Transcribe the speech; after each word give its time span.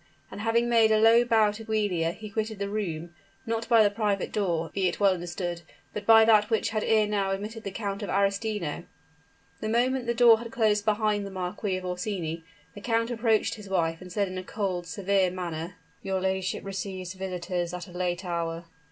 And 0.31 0.41
having 0.41 0.67
made 0.67 0.89
a 0.91 0.97
low 0.99 1.23
bow 1.23 1.51
to 1.51 1.63
Giulia, 1.63 2.11
he 2.11 2.31
quitted 2.31 2.57
the 2.57 2.69
room 2.71 3.13
not 3.45 3.69
by 3.69 3.83
the 3.83 3.91
private 3.91 4.31
door, 4.33 4.71
be 4.73 4.87
it 4.87 4.99
well 4.99 5.13
understood, 5.13 5.61
but 5.93 6.07
by 6.07 6.25
that 6.25 6.49
which 6.49 6.71
had 6.71 6.83
ere 6.83 7.05
now 7.05 7.29
admitted 7.29 7.63
the 7.63 7.69
Count 7.69 8.01
of 8.01 8.09
Arestino. 8.09 8.85
The 9.59 9.69
moment 9.69 10.07
the 10.07 10.15
door 10.15 10.39
had 10.39 10.51
closed 10.51 10.85
behind 10.85 11.23
the 11.23 11.29
Marquis 11.29 11.77
of 11.77 11.85
Orsini, 11.85 12.43
the 12.73 12.81
count 12.81 13.11
approached 13.11 13.53
his 13.53 13.69
wife, 13.69 14.01
and 14.01 14.11
said 14.11 14.27
in 14.27 14.39
a 14.39 14.43
cold, 14.43 14.87
severe 14.87 15.29
manner: 15.29 15.75
"Your 16.01 16.19
ladyship 16.19 16.65
receives 16.65 17.13
visitors 17.13 17.71
at 17.71 17.87
a 17.87 17.91
late 17.91 18.25
hour." 18.25 18.65